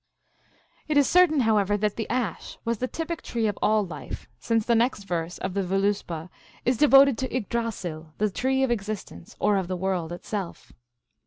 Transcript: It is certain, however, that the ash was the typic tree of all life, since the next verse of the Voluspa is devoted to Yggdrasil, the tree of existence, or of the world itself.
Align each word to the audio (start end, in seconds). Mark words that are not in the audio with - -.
It 0.87 0.97
is 0.97 1.07
certain, 1.07 1.41
however, 1.41 1.77
that 1.77 1.95
the 1.95 2.09
ash 2.09 2.57
was 2.65 2.79
the 2.79 2.87
typic 2.87 3.21
tree 3.21 3.45
of 3.45 3.55
all 3.61 3.85
life, 3.85 4.27
since 4.39 4.65
the 4.65 4.73
next 4.73 5.03
verse 5.03 5.37
of 5.37 5.53
the 5.53 5.61
Voluspa 5.61 6.31
is 6.65 6.77
devoted 6.77 7.19
to 7.19 7.31
Yggdrasil, 7.31 8.11
the 8.17 8.31
tree 8.31 8.63
of 8.63 8.71
existence, 8.71 9.35
or 9.39 9.57
of 9.57 9.67
the 9.67 9.77
world 9.77 10.11
itself. 10.11 10.73